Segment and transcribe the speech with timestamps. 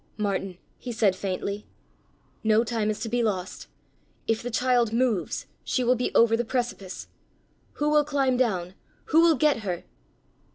[0.17, 1.67] "Martin," he said faintly,
[2.43, 3.67] "no time is to be lost.
[4.25, 7.07] If the child moves she will be over the precipice.
[7.73, 8.73] Who will climb down?
[9.09, 9.83] Who will get her?"